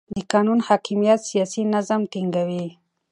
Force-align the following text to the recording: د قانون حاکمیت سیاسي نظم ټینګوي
د 0.15 0.17
قانون 0.31 0.59
حاکمیت 0.67 1.19
سیاسي 1.29 1.61
نظم 1.73 2.01
ټینګوي 2.11 2.65